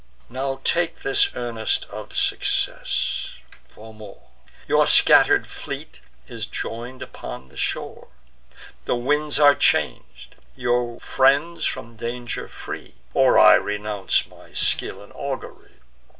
Now 0.31 0.61
take 0.63 1.01
this 1.03 1.29
earnest 1.35 1.85
of 1.91 2.17
success, 2.17 3.35
for 3.69 3.93
more: 3.93 4.29
Your 4.67 4.87
scatter'd 4.87 5.45
fleet 5.45 6.01
is 6.25 6.47
join'd 6.47 7.03
upon 7.03 7.49
the 7.49 7.55
shore; 7.55 8.07
The 8.85 8.95
winds 8.95 9.39
are 9.39 9.53
chang'd, 9.53 10.33
your 10.55 10.99
friends 10.99 11.65
from 11.67 11.97
danger 11.97 12.47
free; 12.47 12.95
Or 13.13 13.37
I 13.37 13.53
renounce 13.53 14.25
my 14.25 14.53
skill 14.53 15.03
in 15.03 15.11
augury. 15.11 15.75